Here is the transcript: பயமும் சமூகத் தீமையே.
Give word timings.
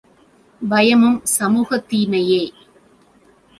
பயமும் 0.69 1.21
சமூகத் 1.23 1.89
தீமையே. 1.89 2.53